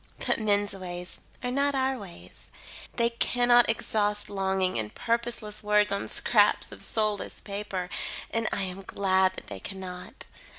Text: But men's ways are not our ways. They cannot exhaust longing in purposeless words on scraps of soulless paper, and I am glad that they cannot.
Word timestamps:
But 0.25 0.39
men's 0.39 0.73
ways 0.73 1.21
are 1.43 1.51
not 1.51 1.75
our 1.75 1.95
ways. 1.99 2.49
They 2.95 3.11
cannot 3.11 3.69
exhaust 3.69 4.31
longing 4.31 4.77
in 4.77 4.89
purposeless 4.89 5.61
words 5.61 5.91
on 5.91 6.07
scraps 6.09 6.71
of 6.71 6.81
soulless 6.81 7.39
paper, 7.39 7.87
and 8.31 8.47
I 8.51 8.63
am 8.63 8.81
glad 8.81 9.35
that 9.35 9.45
they 9.45 9.59
cannot. 9.59 10.25